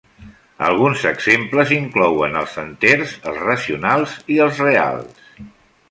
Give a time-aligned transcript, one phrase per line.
[0.69, 5.27] Alguns exemples inclouen els enters, els racionals i els reals.